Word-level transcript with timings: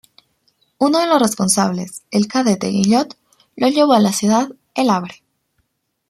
Uno 0.79 0.97
de 0.99 1.05
los 1.05 1.21
responsables, 1.21 2.01
el 2.09 2.25
cadete 2.27 2.69
Guillot, 2.69 3.15
lo 3.55 3.67
llevó 3.67 3.93
a 3.93 3.99
la 3.99 4.11
ciudad 4.11 4.49
El 4.73 4.89
Havre. 4.89 5.21